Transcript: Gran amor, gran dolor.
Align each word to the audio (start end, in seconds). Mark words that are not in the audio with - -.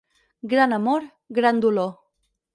Gran 0.53 0.73
amor, 0.77 1.05
gran 1.41 1.61
dolor. 1.67 1.95